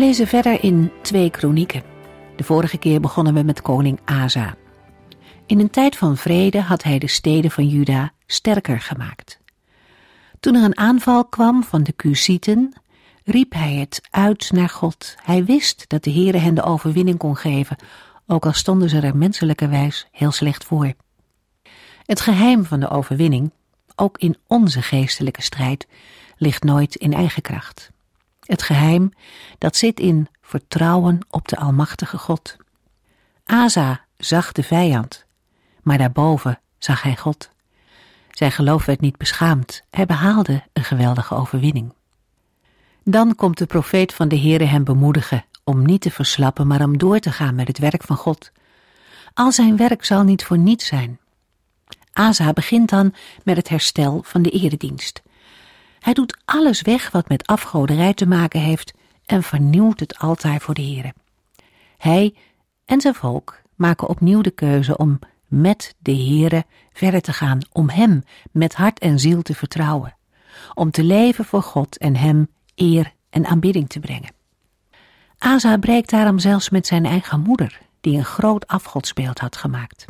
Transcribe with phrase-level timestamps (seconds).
[0.00, 1.82] Lezen verder in twee kronieken.
[2.36, 4.54] De vorige keer begonnen we met koning Asa.
[5.46, 9.40] In een tijd van vrede had hij de steden van Juda sterker gemaakt.
[10.40, 12.72] Toen er een aanval kwam van de Cusieten,
[13.24, 15.16] riep hij het uit naar God.
[15.22, 17.76] Hij wist dat de Heere hen de overwinning kon geven,
[18.26, 20.92] ook al stonden ze er menselijkerwijs heel slecht voor.
[22.04, 23.52] Het geheim van de overwinning,
[23.96, 25.86] ook in onze geestelijke strijd,
[26.36, 27.90] ligt nooit in eigen kracht.
[28.50, 29.12] Het geheim,
[29.58, 32.56] dat zit in vertrouwen op de Almachtige God.
[33.44, 35.26] Asa zag de vijand,
[35.82, 37.50] maar daarboven zag hij God.
[38.30, 41.92] Zijn geloof werd niet beschaamd, hij behaalde een geweldige overwinning.
[43.04, 46.98] Dan komt de profeet van de Heere hem bemoedigen om niet te verslappen, maar om
[46.98, 48.52] door te gaan met het werk van God.
[49.34, 51.20] Al zijn werk zal niet voor niets zijn.
[52.12, 55.22] Asa begint dan met het herstel van de eredienst.
[56.00, 58.92] Hij doet alles weg wat met afgoderij te maken heeft
[59.24, 61.14] en vernieuwt het altaar voor de Heere.
[61.96, 62.34] Hij
[62.84, 67.88] en zijn volk maken opnieuw de keuze om met de Heere verder te gaan, om
[67.88, 70.16] Hem met hart en ziel te vertrouwen,
[70.74, 74.32] om te leven voor God en Hem eer en aanbidding te brengen.
[75.38, 80.04] Asa breekt daarom zelfs met zijn eigen moeder, die een groot afgodsbeeld had gemaakt.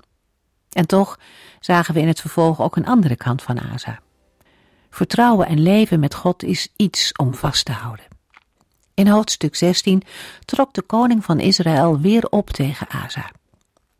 [0.70, 1.18] En toch
[1.60, 4.00] zagen we in het vervolg ook een andere kant van Asa.
[4.90, 8.04] Vertrouwen en leven met God is iets om vast te houden.
[8.94, 10.02] In hoofdstuk 16
[10.44, 13.30] trok de koning van Israël weer op tegen Asa.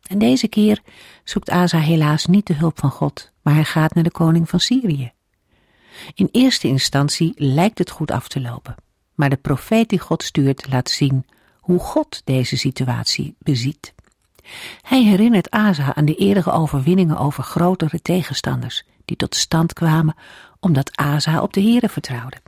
[0.01, 0.81] En deze keer
[1.23, 4.59] zoekt Asa helaas niet de hulp van God, maar hij gaat naar de koning van
[4.59, 5.11] Syrië.
[6.13, 8.75] In eerste instantie lijkt het goed af te lopen,
[9.15, 11.25] maar de profeet die God stuurt laat zien
[11.59, 13.93] hoe God deze situatie beziet.
[14.81, 20.15] Hij herinnert Asa aan de eerdere overwinningen over grotere tegenstanders, die tot stand kwamen
[20.59, 22.41] omdat Asa op de Heere vertrouwde.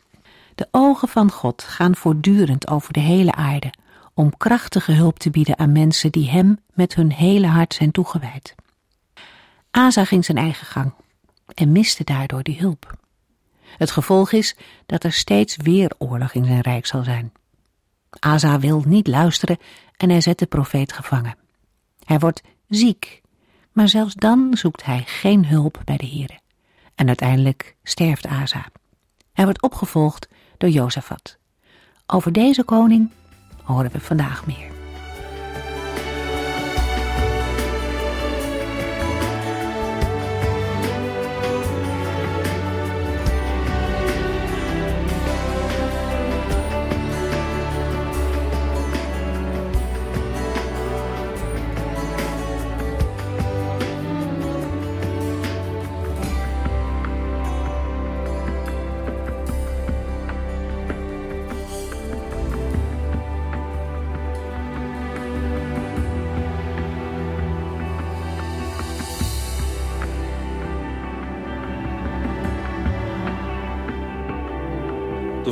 [0.56, 3.74] De ogen van God gaan voortdurend over de hele aarde
[4.14, 8.56] om krachtige hulp te bieden aan mensen die hem met hun hele hart zijn toegewijd.
[9.72, 10.94] Asa ging zijn eigen gang
[11.54, 12.98] en miste daardoor die hulp.
[13.78, 17.32] Het gevolg is dat er steeds weer oorlog in zijn rijk zal zijn.
[18.10, 19.58] Asa wil niet luisteren
[19.98, 21.36] en hij zet de profeet gevangen.
[22.04, 23.22] Hij wordt ziek,
[23.72, 26.42] maar zelfs dan zoekt hij geen hulp bij de Heere.
[26.96, 28.66] En uiteindelijk sterft Asa.
[29.34, 30.28] Hij wordt opgevolgd
[30.58, 31.38] door Jozefat.
[32.08, 33.12] Over deze koning
[33.64, 34.73] horen we vandaag meer.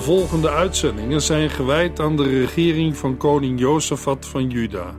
[0.01, 4.95] De volgende uitzendingen zijn gewijd aan de regering van koning Jozefat van Juda.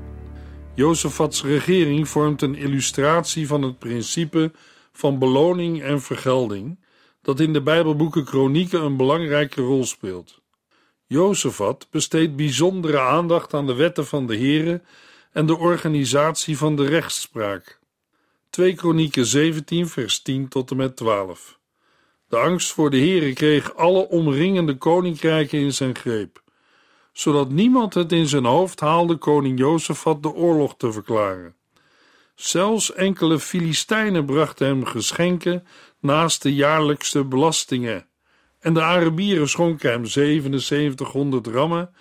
[0.74, 4.52] Jozefats regering vormt een illustratie van het principe
[4.92, 6.84] van beloning en vergelding,
[7.22, 10.40] dat in de Bijbelboeken Kronieken een belangrijke rol speelt.
[11.06, 14.82] Jozefat besteedt bijzondere aandacht aan de wetten van de Here
[15.32, 17.80] en de organisatie van de rechtspraak.
[18.50, 21.60] 2 Kronieken 17 vers 10 tot en met 12.
[22.32, 26.42] De angst voor de Heere kreeg alle omringende koninkrijken in zijn greep,
[27.12, 31.54] zodat niemand het in zijn hoofd haalde koning Jozefat de oorlog te verklaren.
[32.34, 35.66] Zelfs enkele Filistijnen brachten hem geschenken
[36.00, 38.06] naast de jaarlijkse belastingen,
[38.60, 41.94] en de Arabieren schonken hem 7700 rammen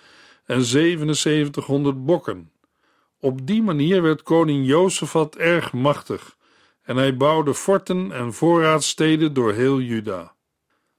[0.44, 2.52] en 7700 bokken.
[3.20, 6.36] Op die manier werd koning Jozefat erg machtig
[6.82, 10.34] en hij bouwde forten en voorraadsteden door heel Juda.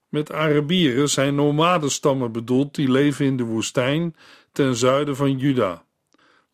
[0.08, 4.16] Met Arabieren zijn nomadenstammen bedoeld die leven in de woestijn
[4.52, 5.86] ten zuiden van Juda.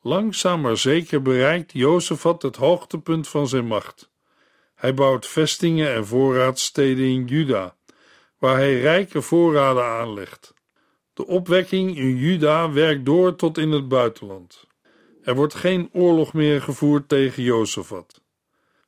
[0.01, 4.11] Langzaam maar zeker bereikt Jozefat het hoogtepunt van zijn macht.
[4.75, 7.75] Hij bouwt vestingen en voorraadsteden in Juda,
[8.37, 10.53] waar hij rijke voorraden aanlegt.
[11.13, 14.67] De opwekking in Juda werkt door tot in het buitenland.
[15.23, 18.21] Er wordt geen oorlog meer gevoerd tegen Jozefat.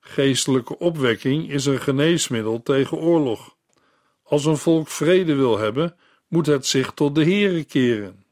[0.04, 3.56] Geestelijke opwekking is een geneesmiddel tegen oorlog.
[4.24, 5.96] Als een volk vrede wil hebben,
[6.28, 8.24] moet het zich tot de Here keren.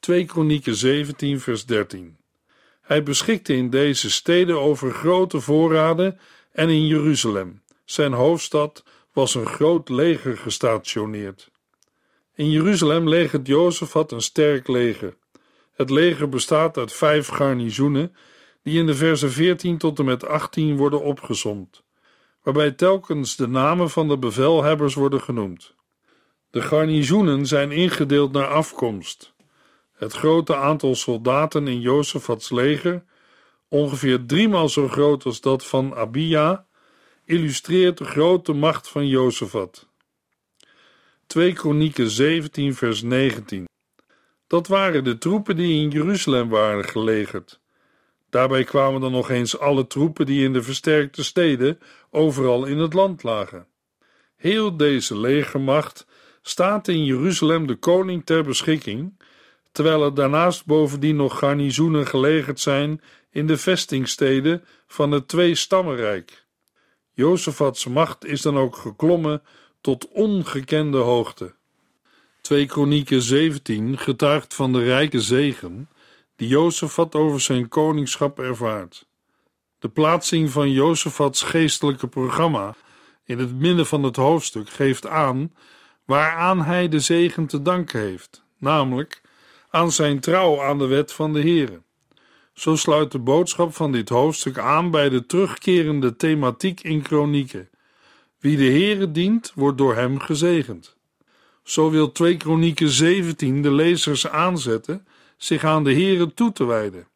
[0.00, 2.16] 2 Kronieken 17 vers 13
[2.82, 6.18] Hij beschikte in deze steden over grote voorraden
[6.52, 11.50] en in Jeruzalem, zijn hoofdstad, was een groot leger gestationeerd.
[12.34, 15.16] In Jeruzalem legert Jozefat een sterk leger.
[15.72, 18.16] Het leger bestaat uit vijf garnizoenen,
[18.62, 21.82] die in de versen 14 tot en met 18 worden opgezomd,
[22.42, 25.74] waarbij telkens de namen van de bevelhebbers worden genoemd.
[26.50, 29.34] De garnizoenen zijn ingedeeld naar afkomst.
[29.92, 33.04] Het grote aantal soldaten in Jozefats leger,
[33.68, 36.66] ongeveer driemaal zo groot als dat van Abia,
[37.24, 39.88] illustreert de grote macht van Jozefat.
[41.26, 43.68] 2 Kronieken 17 vers 19
[44.46, 47.59] Dat waren de troepen die in Jeruzalem waren gelegerd.
[48.30, 51.78] Daarbij kwamen dan nog eens alle troepen die in de versterkte steden
[52.10, 53.66] overal in het land lagen.
[54.36, 56.06] Heel deze legermacht
[56.42, 59.20] staat in Jeruzalem de koning ter beschikking,
[59.72, 63.00] terwijl er daarnaast bovendien nog garnizoenen gelegerd zijn
[63.30, 66.46] in de vestingsteden van het twee-stammenrijk.
[67.12, 69.42] Jozefats macht is dan ook geklommen
[69.80, 71.54] tot ongekende hoogte.
[72.40, 75.88] 2 Kronieken 17 getuigt van de rijke zegen
[76.40, 79.06] die Jozefat over zijn koningschap ervaart.
[79.78, 82.74] De plaatsing van Jozefats geestelijke programma
[83.24, 85.54] in het midden van het hoofdstuk geeft aan
[86.04, 89.20] waaraan hij de zegen te danken heeft, namelijk
[89.70, 91.82] aan zijn trouw aan de wet van de Heere.
[92.52, 97.70] Zo sluit de boodschap van dit hoofdstuk aan bij de terugkerende thematiek in Kronieken.
[98.38, 100.96] Wie de Heere dient, wordt door hem gezegend.
[101.62, 105.06] Zo wil 2 Kronieken 17 de lezers aanzetten
[105.42, 107.08] zich aan de Heere toe te wijden.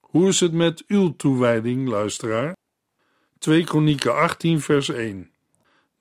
[0.00, 2.56] Hoe is het met uw toewijding, luisteraar?
[3.38, 5.30] 2 Kronieken 18 vers 1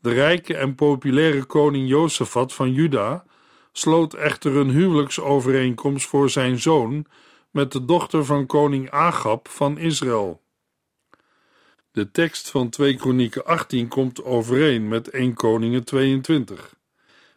[0.01, 3.25] De rijke en populaire koning Jozefat van Juda
[3.71, 7.05] sloot echter een huwelijksovereenkomst voor zijn zoon
[7.51, 10.41] met de dochter van koning Agab van Israël.
[11.91, 16.75] De tekst van 2 Kronieken 18 komt overeen met 1 Koningen 22.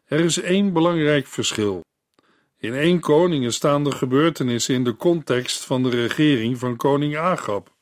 [0.04, 1.82] Er is één belangrijk verschil.
[2.62, 7.72] In 1 Koningen staan de gebeurtenissen in de context van de regering van koning Agab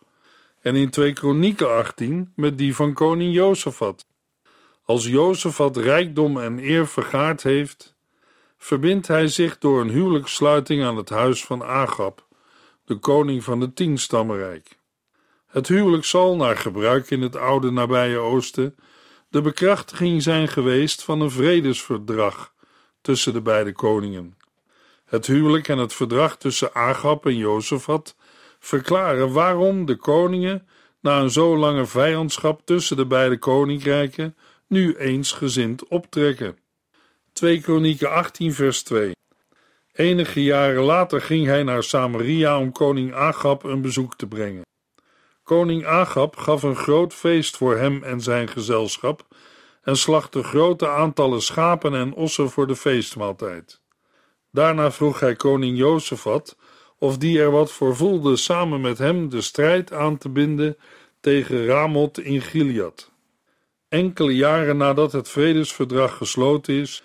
[0.61, 4.07] en in 2 Kronieken 18 met die van koning Jozefat.
[4.85, 7.97] Als Jozefat rijkdom en eer vergaard heeft,
[8.59, 12.27] verbindt hij zich door een huwelijkssluiting aan het huis van Agab,
[12.85, 14.79] de koning van het tienstammenrijk.
[15.47, 18.77] Het huwelijk zal, naar gebruik in het oude nabije oosten,
[19.29, 22.55] de bekrachtiging zijn geweest van een vredesverdrag
[23.01, 24.39] tussen de beide koningen.
[25.11, 28.17] Het huwelijk en het verdrag tussen Agab en Jozefat
[28.59, 30.69] verklaren waarom de koningen,
[31.01, 34.37] na een zo lange vijandschap tussen de beide koninkrijken,
[34.67, 36.59] nu eensgezind optrekken.
[37.33, 39.13] 2 Kronieken 18 vers 2
[39.93, 44.63] Enige jaren later ging hij naar Samaria om koning Agab een bezoek te brengen.
[45.43, 49.27] Koning Agab gaf een groot feest voor hem en zijn gezelschap
[49.83, 53.80] en slachtte grote aantallen schapen en ossen voor de feestmaaltijd.
[54.53, 56.57] Daarna vroeg hij koning Jozefat
[56.99, 60.77] of die er wat voor voelde samen met hem de strijd aan te binden
[61.21, 63.11] tegen Ramoth in Gilead.
[63.89, 67.03] Enkele jaren nadat het vredesverdrag gesloten is,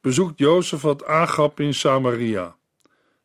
[0.00, 2.56] bezoekt Jozefat Agab in Samaria.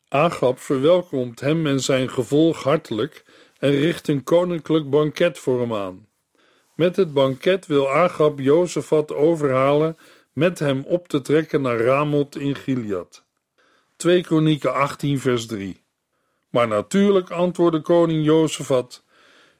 [0.07, 3.25] Agab verwelkomt hem en zijn gevolg hartelijk
[3.59, 6.07] en richt een koninklijk banket voor hem aan.
[6.75, 9.97] Met het banket wil Agab Jozefat overhalen
[10.33, 13.24] met hem op te trekken naar Ramoth in Gilead.
[13.95, 15.83] 2 Kronieken 18 vers 3
[16.49, 19.03] Maar natuurlijk antwoordde koning Jozefat,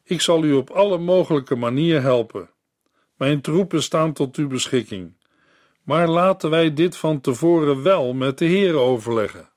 [0.04, 2.50] ik zal u op alle mogelijke manieren helpen.
[3.18, 5.18] Mijn troepen staan tot uw beschikking.
[5.84, 9.50] Maar laten wij dit van tevoren wel met de Heer overleggen.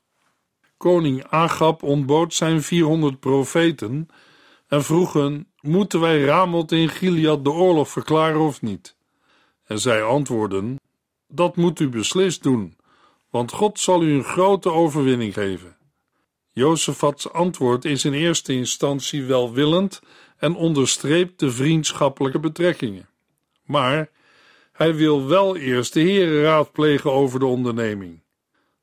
[0.77, 4.09] Koning Agab ontbood zijn 400 profeten
[4.69, 8.97] en vroeg hun: Moeten wij Ramoth in Gilead de oorlog verklaren of niet?
[9.65, 10.77] En zij antwoordden:
[11.29, 12.78] Dat moet u beslist doen,
[13.31, 15.77] want God zal u een grote overwinning geven.
[16.53, 20.01] Jozefats antwoord is in eerste instantie welwillend
[20.37, 23.09] en onderstreept de vriendschappelijke betrekkingen.
[23.65, 24.11] Maar
[24.73, 28.23] hij wil wel eerst de heren raadplegen over de onderneming.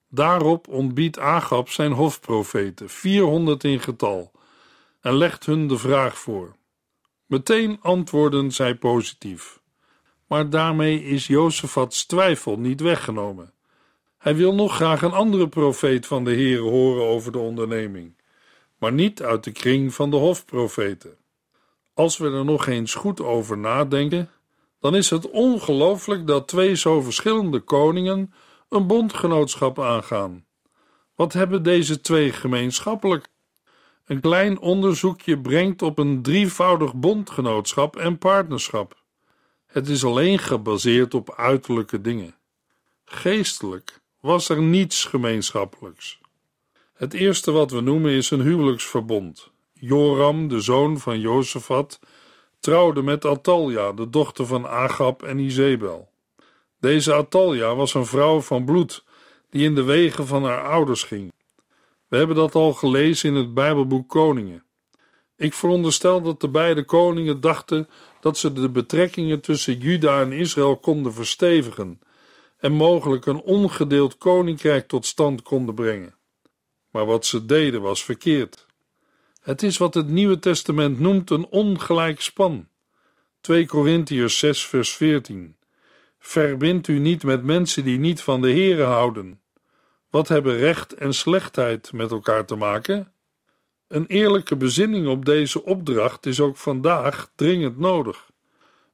[0.09, 4.31] Daarop ontbiedt Agab zijn hofprofeten, 400 in getal,
[5.01, 6.55] en legt hun de vraag voor.
[7.25, 9.59] Meteen antwoorden zij positief.
[10.27, 13.53] Maar daarmee is Jozefats twijfel niet weggenomen.
[14.25, 18.17] Hij wil nog graag een andere profeet van de Heer horen over de onderneming,
[18.77, 21.17] maar niet uit de kring van de hofprofeten.
[21.93, 24.29] Als we er nog eens goed over nadenken,
[24.79, 28.33] dan is het ongelooflijk dat twee zo verschillende koningen
[28.69, 30.45] een bondgenootschap aangaan.
[31.15, 33.27] Wat hebben deze twee gemeenschappelijk?
[34.05, 39.03] Een klein onderzoekje brengt op een drievoudig bondgenootschap en partnerschap.
[39.65, 42.35] Het is alleen gebaseerd op uiterlijke dingen.
[43.03, 46.19] Geestelijk was er niets gemeenschappelijks.
[46.93, 49.51] Het eerste wat we noemen is een huwelijksverbond.
[49.73, 51.99] Joram, de zoon van Jozefat,
[52.59, 56.09] trouwde met Atalja, de dochter van Agab en Izebel.
[56.79, 59.03] Deze Atalja was een vrouw van bloed
[59.49, 61.33] die in de wegen van haar ouders ging.
[62.07, 64.63] We hebben dat al gelezen in het Bijbelboek Koningen.
[65.37, 67.89] Ik veronderstel dat de beide koningen dachten
[68.21, 71.99] dat ze de betrekkingen tussen Juda en Israël konden verstevigen
[72.65, 76.15] en mogelijk een ongedeeld koninkrijk tot stand konden brengen.
[76.89, 78.65] Maar wat ze deden was verkeerd.
[79.41, 82.67] Het is wat het Nieuwe Testament noemt een ongelijk span.
[83.41, 85.55] 2 Korintiërs 6 vers 14
[86.19, 89.41] Verbind u niet met mensen die niet van de Here houden.
[90.09, 93.11] Wat hebben recht en slechtheid met elkaar te maken?
[93.87, 98.29] Een eerlijke bezinning op deze opdracht is ook vandaag dringend nodig.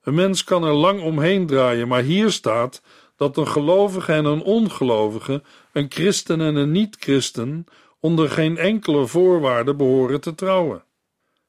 [0.04, 2.82] Een mens kan er lang omheen draaien, maar hier staat
[3.22, 7.66] dat een gelovige en een ongelovige, een christen en een niet-christen,
[8.00, 10.84] onder geen enkele voorwaarde behoren te trouwen.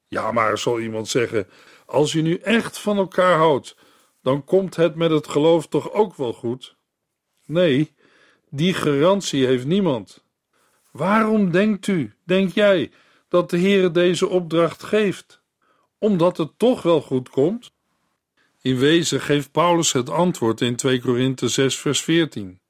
[0.09, 1.49] Ja, maar zal iemand zeggen:
[1.87, 3.77] als je nu echt van elkaar houdt,
[4.23, 6.77] dan komt het met het geloof toch ook wel goed?
[7.47, 7.95] Nee,
[8.51, 10.25] die garantie heeft niemand.
[10.91, 12.91] Waarom denkt u, denk jij,
[13.29, 15.43] dat de Heer deze opdracht geeft?
[15.99, 17.72] Omdat het toch wel goed komt?
[18.63, 22.61] In wezen geeft Paulus het antwoord in 2 Korinthe 6 vers 14.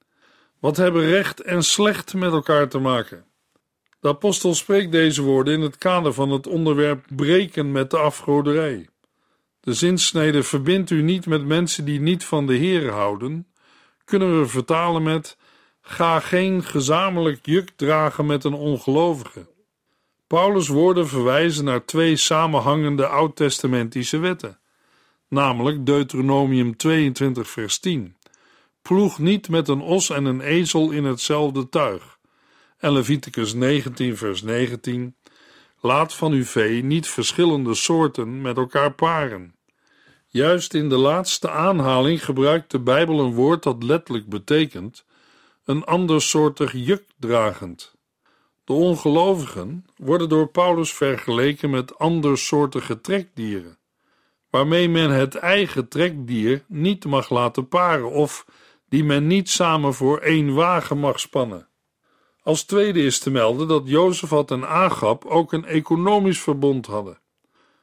[0.58, 3.24] Wat hebben recht en slecht met elkaar te maken?
[4.00, 8.88] De apostel spreekt deze woorden in het kader van het onderwerp breken met de afgoderij.
[9.60, 13.46] De zinsnede verbindt u niet met mensen die niet van de Heer houden,
[14.04, 15.36] kunnen we vertalen met
[15.80, 19.46] ga geen gezamenlijk juk dragen met een ongelovige.
[20.26, 24.60] Paulus' woorden verwijzen naar twee samenhangende oud-testamentische wetten,
[25.32, 28.16] namelijk Deuteronomium 22 vers 10.
[28.82, 32.18] Ploeg niet met een os en een ezel in hetzelfde tuig.
[32.78, 35.16] En Leviticus 19 vers 19.
[35.80, 39.54] Laat van uw vee niet verschillende soorten met elkaar paren.
[40.26, 45.04] Juist in de laatste aanhaling gebruikt de Bijbel een woord dat letterlijk betekent
[45.64, 47.94] een andersoortig juk dragend.
[48.64, 53.78] De ongelovigen worden door Paulus vergeleken met andersoortige trekdieren,
[54.52, 58.46] waarmee men het eigen trekdier niet mag laten paren of
[58.88, 61.68] die men niet samen voor één wagen mag spannen.
[62.42, 67.18] Als tweede is te melden dat Jozefat en Agab ook een economisch verbond hadden.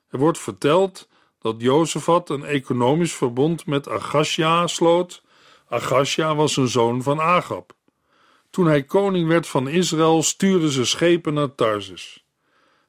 [0.10, 1.10] Er wordt verteld
[1.40, 5.24] dat Jozefat een economisch verbond met Agasja sloot.
[5.68, 7.74] Agasja was een zoon van Agab.
[8.50, 12.26] Toen hij koning werd van Israël, stuurden ze schepen naar Tarsus.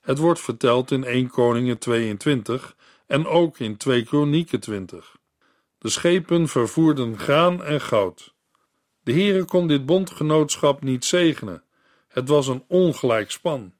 [0.00, 2.76] Het wordt verteld in 1 Koningen 22
[3.10, 5.16] en ook in 2 Kronieken 20.
[5.78, 8.34] De schepen vervoerden graan en goud.
[9.02, 11.62] De Heere kon dit bondgenootschap niet zegenen.
[12.08, 13.72] Het was een ongelijk span.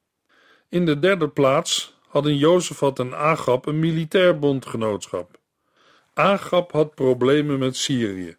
[0.68, 5.38] In de derde plaats hadden Jozefat en Agab een militair bondgenootschap.
[6.14, 8.36] Agab had problemen met Syrië.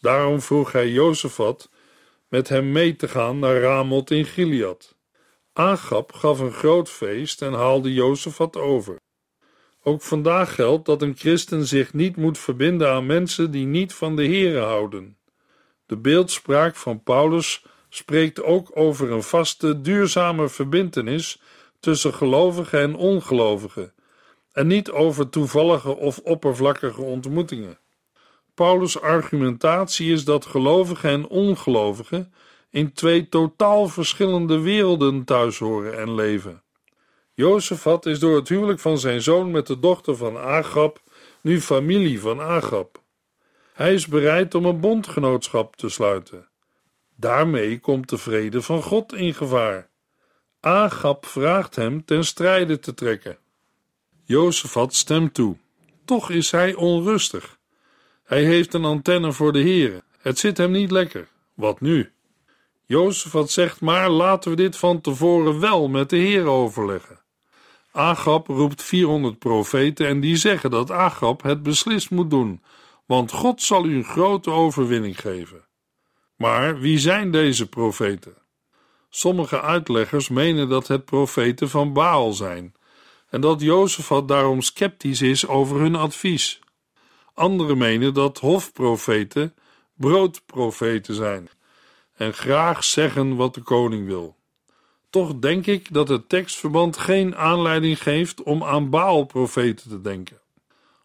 [0.00, 1.70] Daarom vroeg hij Jozefat
[2.28, 4.96] met hem mee te gaan naar Ramoth in Gilead.
[5.52, 8.98] Agab gaf een groot feest en haalde Jozefat over.
[9.82, 14.16] Ook vandaag geldt dat een christen zich niet moet verbinden aan mensen die niet van
[14.16, 15.16] de Here houden.
[15.86, 21.40] De beeldspraak van Paulus spreekt ook over een vaste, duurzame verbintenis
[21.80, 23.92] tussen gelovigen en ongelovigen,
[24.52, 27.78] en niet over toevallige of oppervlakkige ontmoetingen.
[28.54, 32.32] Paulus' argumentatie is dat gelovigen en ongelovigen
[32.70, 36.62] in twee totaal verschillende werelden thuis horen en leven.
[37.38, 41.00] Jozefat is door het huwelijk van zijn zoon met de dochter van Agab
[41.40, 43.02] nu familie van Agab.
[43.72, 46.48] Hij is bereid om een bondgenootschap te sluiten.
[47.16, 49.88] Daarmee komt de vrede van God in gevaar.
[50.60, 53.38] Agab vraagt hem ten strijde te trekken.
[54.24, 55.56] Jozefat stemt toe.
[56.04, 57.58] Toch is hij onrustig.
[58.24, 60.02] Hij heeft een antenne voor de heren.
[60.18, 61.28] Het zit hem niet lekker.
[61.54, 62.12] Wat nu?
[62.84, 67.26] Jozefat zegt maar laten we dit van tevoren wel met de heren overleggen.
[67.98, 72.62] Agab roept 400 profeten en die zeggen dat Agab het beslist moet doen,
[73.06, 75.64] want God zal u een grote overwinning geven.
[76.36, 78.34] Maar wie zijn deze profeten?
[79.10, 82.74] Sommige uitleggers menen dat het profeten van Baal zijn
[83.30, 86.60] en dat Jozefat daarom sceptisch is over hun advies.
[87.34, 89.54] Anderen menen dat hofprofeten
[89.94, 91.48] broodprofeten zijn
[92.14, 94.37] en graag zeggen wat de koning wil.
[95.10, 100.40] Toch denk ik dat het tekstverband geen aanleiding geeft om aan Baal-profeten te denken.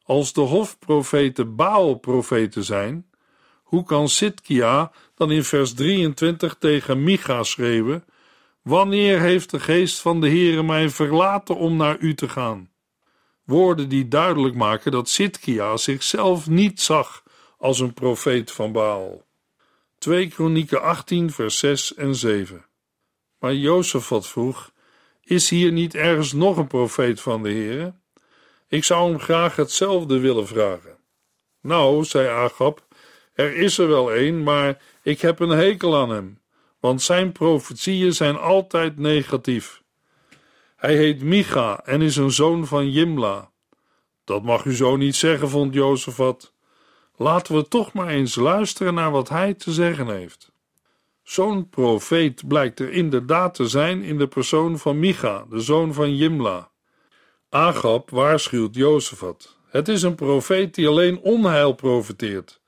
[0.03, 3.05] Als de hofprofeten Baal-profeten zijn,
[3.63, 8.05] hoe kan Sitkia dan in vers 23 tegen Micha schreeuwen:
[8.61, 12.71] Wanneer heeft de geest van de Heere mij verlaten om naar u te gaan?
[13.43, 17.23] Woorden die duidelijk maken dat Sitkia zichzelf niet zag
[17.57, 19.25] als een profeet van Baal.
[19.97, 22.65] 2 Kronieken 18 vers 6 en 7
[23.43, 24.71] Maar Jozefat vroeg,
[25.23, 27.93] is hier niet ergens nog een profeet van de Heere?
[28.67, 30.97] Ik zou hem graag hetzelfde willen vragen.
[31.61, 32.87] Nou, zei Agab,
[33.33, 36.39] er is er wel een, maar ik heb een hekel aan hem,
[36.79, 39.81] want zijn profetieën zijn altijd negatief.
[40.75, 43.51] Hij heet Micha en is een zoon van Jimla.
[44.23, 46.53] Dat mag u zo niet zeggen, vond Jozefat.
[47.15, 50.52] Laten we toch maar eens luisteren naar wat hij te zeggen heeft.
[51.23, 56.15] Zo'n profeet blijkt er inderdaad te zijn in de persoon van Micha, de zoon van
[56.15, 56.71] Jimla.
[57.49, 59.57] Agab waarschuwt Jozefat.
[59.67, 62.61] Het is een profeet die alleen onheil profeteert.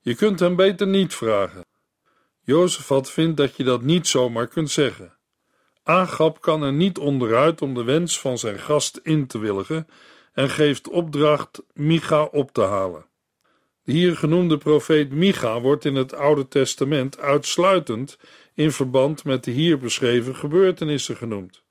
[0.00, 1.66] Je kunt hem beter niet vragen.
[2.40, 5.16] Jozefat vindt dat je dat niet zomaar kunt zeggen.
[5.82, 9.86] Agab kan er niet onderuit om de wens van zijn gast in te willigen
[10.32, 13.06] en geeft opdracht Micha op te halen.
[13.88, 18.18] De hier genoemde profeet Micha wordt in het Oude Testament uitsluitend
[18.54, 21.62] in verband met de hier beschreven gebeurtenissen genoemd.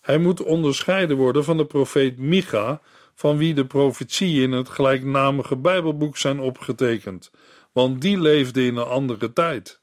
[0.00, 2.80] Hij moet onderscheiden worden van de profeet Micha,
[3.14, 7.30] van wie de profetieën in het gelijknamige Bijbelboek zijn opgetekend,
[7.72, 9.80] want die leefde in een andere tijd.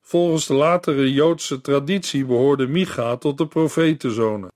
[0.00, 4.52] Volgens de latere Joodse traditie behoorde Micha tot de profetenzonen.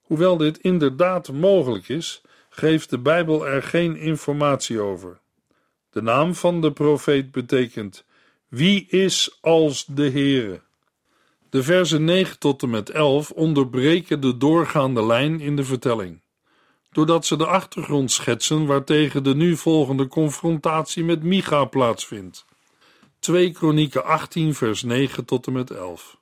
[0.00, 5.20] Hoewel dit inderdaad mogelijk is, geeft de Bijbel er geen informatie over.
[5.90, 8.04] De naam van de profeet betekent:
[8.48, 10.60] Wie is als de Heere?
[11.50, 16.22] De versen 9 tot en met 11 onderbreken de doorgaande lijn in de vertelling,
[16.92, 22.44] doordat ze de achtergrond schetsen waartegen de nu volgende confrontatie met Micha plaatsvindt.
[23.18, 26.18] 2 Kronieken 18 vers 9 tot en met 11.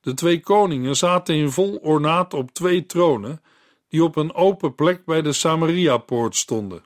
[0.00, 3.42] De twee koningen zaten in vol ornaat op twee tronen
[3.88, 6.82] die op een open plek bij de Samaria-poort stonden.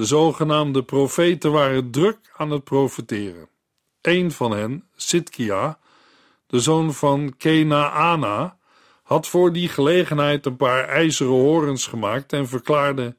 [0.00, 3.48] De zogenaamde profeten waren druk aan het profeteren.
[4.02, 5.78] Een van hen, Sitkia,
[6.46, 8.56] de zoon van Kenaana,
[9.02, 13.16] had voor die gelegenheid een paar ijzeren horens gemaakt en verklaarde: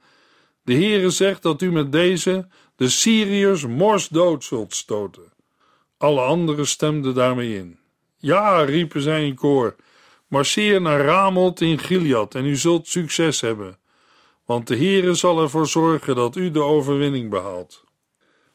[0.63, 5.33] De Heere zegt dat u met deze de Syriërs morsdood zult stoten.
[5.97, 7.77] Alle anderen stemden daarmee in.
[8.17, 9.75] Ja, riepen zij in koor,
[10.27, 13.77] marcheer naar Ramot in Gilead en u zult succes hebben,
[14.51, 17.83] want de Heere zal ervoor zorgen dat u de overwinning behaalt.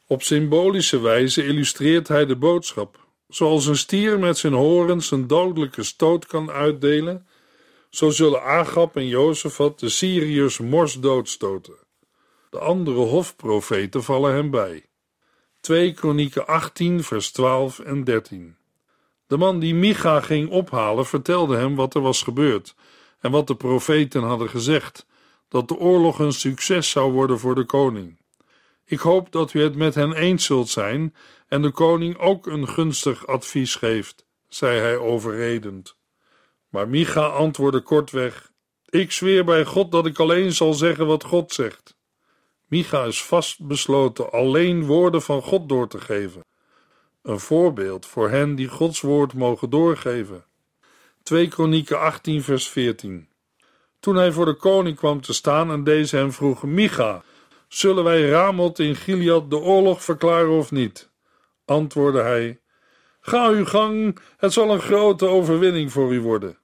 [0.06, 3.06] Op symbolische wijze illustreert hij de boodschap.
[3.28, 7.26] Zoals een stier met zijn horens een dodelijke stoot kan uitdelen,
[7.90, 11.76] zo zullen Agab en Jozefat de Syriërs mors doodstoten.
[12.50, 14.84] De andere hofprofeten vallen hem bij.
[15.60, 18.56] 2 Kronieken 18 vers 12 en 13
[19.26, 22.74] De man die Micha ging ophalen vertelde hem wat er was gebeurd
[23.20, 25.05] en wat de profeten hadden gezegd,
[25.48, 28.18] dat de oorlog een succes zou worden voor de koning.
[28.84, 31.14] Ik hoop dat u het met hen eens zult zijn
[31.48, 35.96] en de koning ook een gunstig advies geeft, zei hij overredend.
[36.68, 38.52] Maar Micha antwoordde kortweg:
[38.88, 41.96] Ik zweer bij God dat ik alleen zal zeggen wat God zegt.
[42.66, 46.44] Micha is vastbesloten alleen woorden van God door te geven.
[47.22, 50.44] Een voorbeeld voor hen die Gods woord mogen doorgeven.
[51.22, 53.28] 2 Kronieken 18 vers 14
[54.00, 57.22] Toen hij voor de koning kwam te staan en deze hem vroeg: Micha,
[57.68, 61.10] zullen wij Ramot in Gilead de oorlog verklaren of niet?
[61.64, 62.60] Antwoordde hij:
[63.20, 66.58] Ga uw gang, het zal een grote overwinning voor u worden.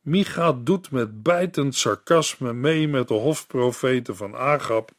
[0.00, 4.90] Micha doet met bijtend sarcasme mee met de hofprofeten van Agab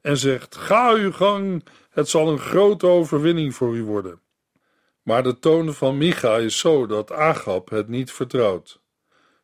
[0.00, 4.20] en zegt: Ga uw gang, het zal een grote overwinning voor u worden.
[5.02, 8.80] Maar de toon van Micha is zo dat Agab het niet vertrouwt.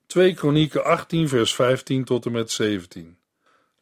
[0.07, 3.19] 2 Kronieken 18 vers 15 tot en met 17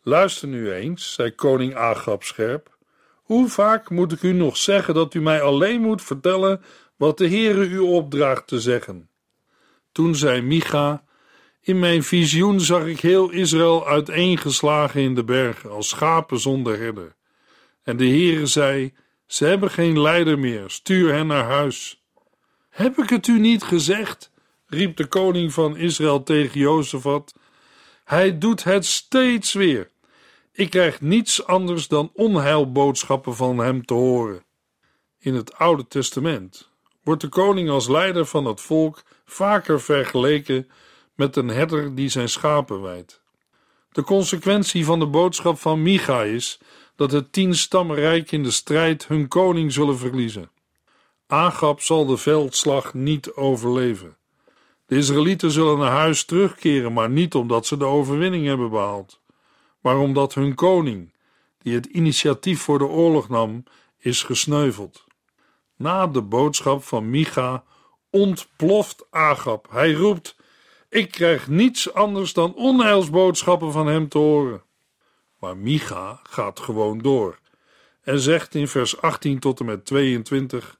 [0.02, 2.76] Luister nu eens, zei koning Agab scherp.
[3.22, 6.62] Hoe vaak moet ik u nog zeggen dat u mij alleen moet vertellen
[6.96, 9.08] wat de Heere u opdraagt te zeggen?
[9.92, 11.04] Toen zei Micha:
[11.60, 17.14] In mijn visioen zag ik heel Israël uiteengeslagen in de bergen, als schapen zonder herder.
[17.82, 18.92] En de Heere zei:
[19.26, 22.02] Ze hebben geen leider meer, stuur hen naar huis.
[22.68, 24.32] Heb ik het u niet gezegd?
[24.66, 27.34] Riep de koning van Israël tegen Jozefat.
[28.04, 29.90] Hij doet het steeds weer.
[30.52, 34.44] Ik krijg niets anders dan onheilboodschappen van hem te horen.
[35.18, 36.70] In het Oude Testament
[37.02, 40.68] wordt de koning als leider van het volk vaker vergeleken
[41.14, 43.22] met een herder die zijn schapen wijdt.
[43.92, 46.58] De consequentie van de boodschap van Micha is
[46.96, 50.50] dat het tienstammenrijk in de strijd hun koning zullen verliezen.
[51.26, 54.16] Agab zal de veldslag niet overleven.
[54.86, 59.20] De Israëlieten zullen naar huis terugkeren, maar niet omdat ze de overwinning hebben behaald,
[59.80, 61.12] maar omdat hun koning,
[61.58, 63.64] die het initiatief voor de oorlog nam,
[63.98, 65.04] is gesneuveld.
[65.76, 67.64] Na de boodschap van Micha
[68.10, 69.66] ontploft Agab.
[69.70, 70.36] Hij roept:
[70.88, 74.62] Ik krijg niets anders dan onheilsboodschappen van hem te horen.
[75.38, 77.38] Maar Micha gaat gewoon door
[78.02, 80.78] en zegt in vers 18 tot en met 22: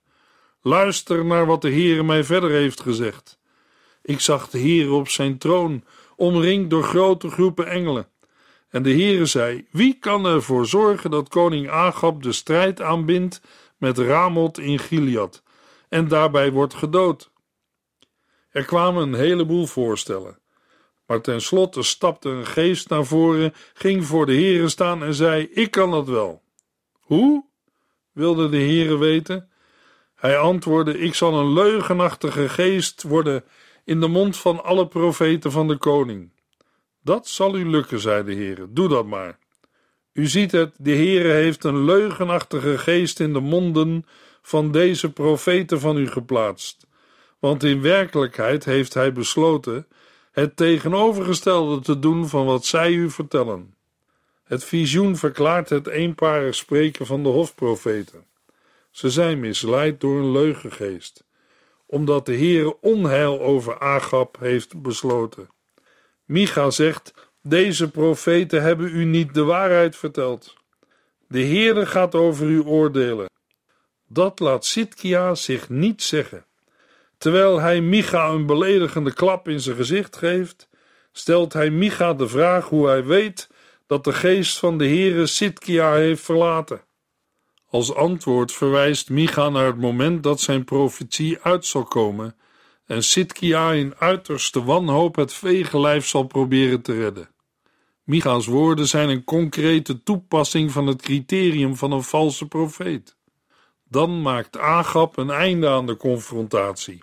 [0.63, 3.39] Luister naar wat de Heere mij verder heeft gezegd.
[4.05, 5.85] Ik zag de Heere op zijn troon,
[6.17, 8.09] omringd door grote groepen engelen.
[8.69, 13.41] En de Heere zei: Wie kan ervoor zorgen dat koning Agab de strijd aanbindt
[13.77, 15.43] met Ramot in Gilead
[15.89, 17.31] en daarbij wordt gedood?
[18.51, 20.39] Er kwamen een heleboel voorstellen.
[21.07, 25.71] Maar tenslotte stapte een geest naar voren, ging voor de Heere staan en zei: Ik
[25.71, 26.43] kan dat wel.
[27.01, 27.45] Hoe?
[28.13, 29.51] wilde de Heere weten.
[30.15, 33.45] Hij antwoordde: Ik zal een leugenachtige geest worden
[33.85, 36.31] in de mond van alle profeten van de koning.
[37.03, 38.67] Dat zal u lukken, zei de Heere.
[38.73, 39.39] Doe dat maar.
[40.13, 44.07] U ziet het, de Heere heeft een leugenachtige geest in de monden
[44.43, 46.87] van deze profeten van u geplaatst.
[47.39, 49.87] Want in werkelijkheid heeft hij besloten
[50.33, 53.75] het tegenovergestelde te doen van wat zij u vertellen.
[54.45, 58.25] Het visioen verklaart het eenparig spreken van de hofprofeten.
[58.91, 61.25] Ze zijn misleid door een leugengeest,
[61.95, 65.49] omdat de Heere onheil over Agab heeft besloten.
[66.25, 70.57] Micha zegt: Deze profeten hebben u niet de waarheid verteld.
[71.29, 73.31] De Heere gaat over u oordelen.
[74.09, 76.47] Dat laat Sitkia zich niet zeggen.
[77.19, 80.69] Terwijl hij Micha een beledigende klap in zijn gezicht geeft,
[81.13, 83.49] stelt hij Micha de vraag hoe hij weet
[83.87, 86.81] dat de geest van de Heere Sitkia heeft verlaten.
[87.75, 92.37] Als antwoord verwijst Micha naar het moment dat zijn profetie uit zal komen
[92.87, 97.31] en Sitkia in uiterste wanhoop het vegenlijf zal proberen te redden.
[98.05, 103.17] Micha's woorden zijn een concrete toepassing van het criterium van een valse profeet.
[103.89, 107.03] Dan maakt Agab een einde aan de confrontatie.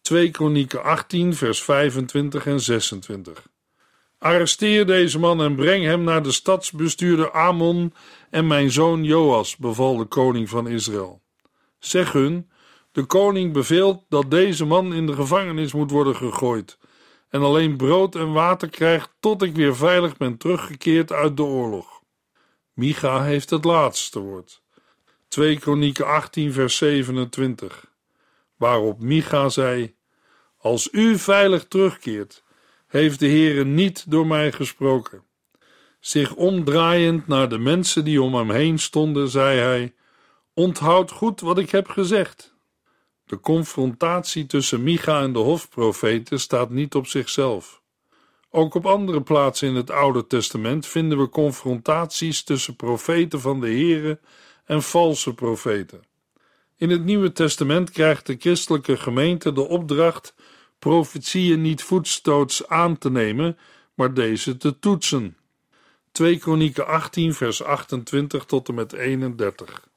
[0.00, 3.49] 2 Kronieken 18 vers 25 en 26
[4.20, 7.94] Arresteer deze man en breng hem naar de stadsbestuurder Amon
[8.30, 11.20] en mijn zoon Joas, beval de koning van Israël.
[11.78, 12.50] Zeg hun:
[12.92, 16.78] de koning beveelt dat deze man in de gevangenis moet worden gegooid
[17.30, 22.02] en alleen brood en water krijgt tot ik weer veilig ben teruggekeerd uit de oorlog.
[22.72, 24.62] Micha heeft het laatste woord.
[25.28, 27.86] 2 Kronieken 18 vers 27
[28.56, 29.94] Waarop Micha zei:
[30.58, 32.42] Als u veilig terugkeert,
[32.90, 35.22] heeft de Heere niet door mij gesproken.
[36.00, 39.94] Zich omdraaiend naar de mensen die om hem heen stonden, zei hij:
[40.54, 42.54] Onthoud goed wat ik heb gezegd.
[43.24, 47.82] De confrontatie tussen Micha en de hofprofeten staat niet op zichzelf.
[48.50, 53.66] Ook op andere plaatsen in het Oude Testament vinden we confrontaties tussen profeten van de
[53.66, 54.20] Heere
[54.64, 56.02] en valse profeten.
[56.76, 60.34] In het Nieuwe Testament krijgt de christelijke gemeente de opdracht
[60.80, 63.58] profetieën niet voetstoots aan te nemen,
[63.94, 65.36] maar deze te toetsen.
[66.12, 69.88] 2 Kronieken 18 vers 28 tot en met 31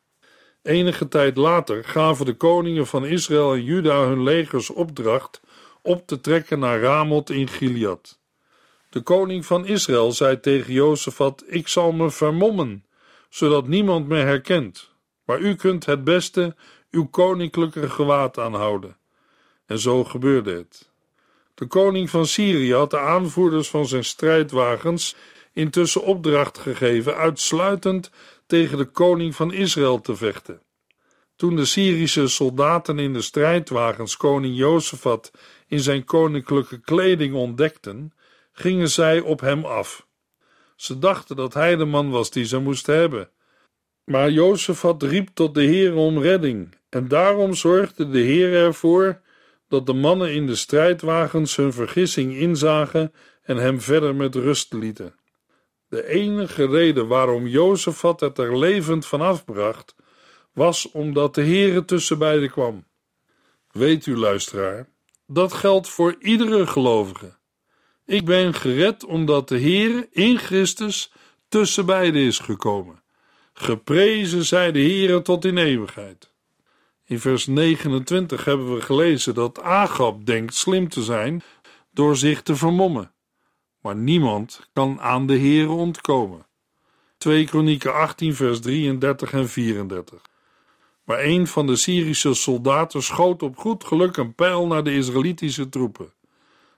[0.64, 5.42] Enige tijd later gaven de koningen van Israël en Juda hun legers opdracht
[5.82, 8.20] op te trekken naar Ramoth in Gilead.
[8.90, 12.86] De koning van Israël zei tegen Jozefat: Ik zal me vermommen,
[13.30, 14.92] zodat niemand me herkent.
[15.26, 16.56] Maar u kunt het beste
[16.92, 18.98] uw koninklijke gewaad aanhouden.
[19.74, 20.92] En zo gebeurde het.
[21.54, 25.16] De koning van Syrië had de aanvoerders van zijn strijdwagens
[25.54, 28.12] intussen opdracht gegeven uitsluitend
[28.46, 30.62] tegen de koning van Israël te vechten.
[31.36, 35.32] Toen de Syrische soldaten in de strijdwagens koning Jozefat
[35.68, 38.14] in zijn koninklijke kleding ontdekten,
[38.52, 40.08] gingen zij op hem af.
[40.76, 43.30] Ze dachten dat hij de man was die ze moesten hebben.
[44.04, 49.22] Maar Jozefat riep tot de Heer om redding, en daarom zorgde de Heer ervoor
[49.74, 55.16] dat de mannen in de strijdwagens hun vergissing inzagen en hem verder met rust lieten.
[55.88, 59.96] De enige reden waarom Jozefat het er levend van afbracht,
[60.52, 62.86] was omdat de Heere tussen beiden kwam.
[63.72, 64.88] Weet u, luisteraar,
[65.28, 67.38] dat geldt voor iedere gelovige.
[68.06, 71.12] Ik ben gered omdat de Heere in Christus
[71.48, 73.04] tussen beiden is gekomen.
[73.54, 76.33] Geprezen zij de Heere tot in eeuwigheid.
[77.14, 81.42] In vers 29 hebben we gelezen dat Agab denkt slim te zijn
[81.92, 83.12] door zich te vermommen.
[83.82, 86.46] Maar niemand kan aan de Heere ontkomen.
[87.18, 90.22] 2 Kronieken 18 vers 33 en 34
[91.04, 95.70] Maar een van de Syrische soldaten schoot op goed geluk een pijl naar de Israëlitische
[95.70, 96.14] troepen.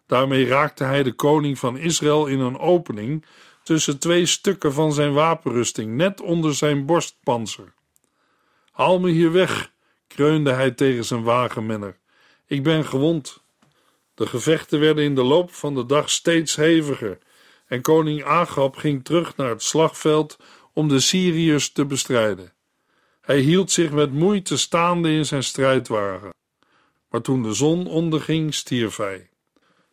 [0.06, 3.26] Daarmee raakte hij de koning van Israël in een opening
[3.64, 7.74] tussen twee stukken van zijn wapenrusting, net onder zijn borstpanzer.
[8.72, 9.74] Haal me hier weg,
[10.16, 11.98] kreunde hij tegen zijn wagenmenner.
[12.46, 13.44] Ik ben gewond.
[14.14, 17.18] De gevechten werden in de loop van de dag steeds heviger
[17.68, 20.40] en koning Agab ging terug naar het slagveld
[20.74, 22.54] om de Syriërs te bestrijden.
[23.22, 26.34] Hij hield zich met moeite staande in zijn strijdwagen.
[27.10, 29.30] Maar toen de zon onderging, stierf hij.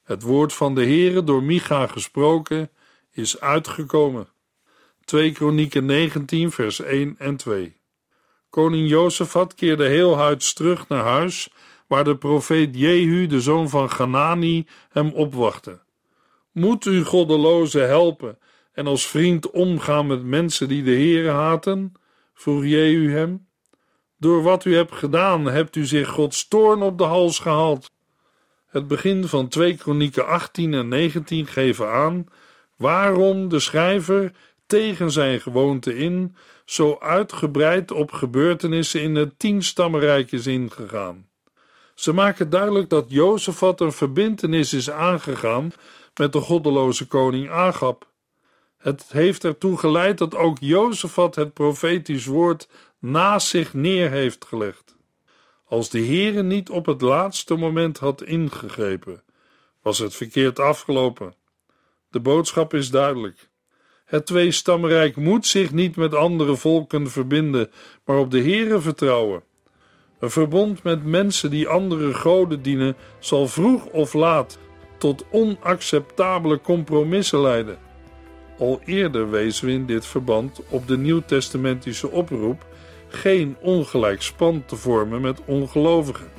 [0.03, 2.71] Het woord van de Heere door Micha gesproken
[3.11, 4.29] is uitgekomen.
[5.05, 7.81] 2 Kronieken 19 vers 1 en 2
[8.53, 11.49] Koning Jozefat keerde heel huids terug naar huis,
[11.87, 15.81] waar de profeet Jehu, de zoon van Ganani, hem opwachtte.
[16.51, 18.39] Moet u goddeloze helpen
[18.73, 21.93] en als vriend omgaan met mensen die de Heere haten?
[22.35, 23.47] vroeg Jehu hem.
[24.19, 27.91] Door wat u hebt gedaan, hebt u zich Gods toorn op de hals gehaald.
[28.67, 32.27] Het begin van 2 Kronieken 18 en 19 geven aan
[32.77, 34.33] waarom de schrijver
[34.67, 41.29] tegen zijn gewoonte in zo uitgebreid op gebeurtenissen in het tienstammenrijk is ingegaan.
[41.95, 45.73] Ze maken duidelijk dat Jozefat een verbintenis is aangegaan
[46.15, 48.11] met de goddeloze koning Agab.
[48.79, 54.97] Het heeft ertoe geleid dat ook Jozefat het profetisch woord naast zich neer heeft gelegd.
[55.65, 59.23] Als de Heere niet op het laatste moment had ingegrepen,
[59.83, 61.35] was het verkeerd afgelopen.
[62.11, 63.51] De boodschap is duidelijk.
[64.13, 67.71] Het tweestammenrijk moet zich niet met andere volken verbinden,
[68.05, 69.43] maar op de Heere vertrouwen.
[70.19, 74.59] Een verbond met mensen die andere goden dienen, zal vroeg of laat
[74.99, 77.79] tot onacceptabele compromissen leiden.
[78.59, 82.67] Al eerder wezen we in dit verband op de nieuwtestamentische oproep
[83.09, 86.31] geen ongelijk span te vormen met ongelovigen.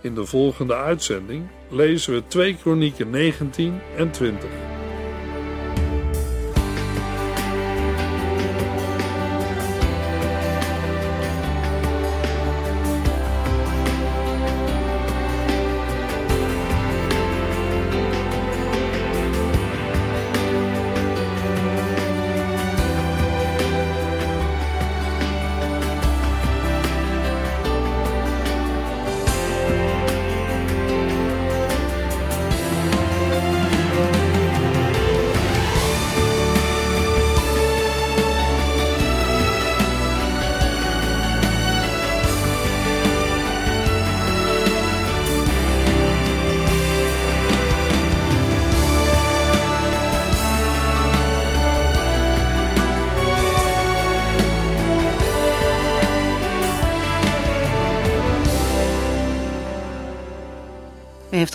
[0.00, 4.48] In de volgende uitzending lezen we 2 Kronieken 19 en 20.